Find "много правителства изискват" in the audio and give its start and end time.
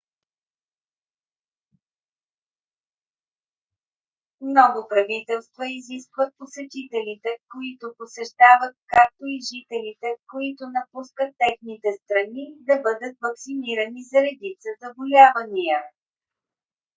4.51-6.33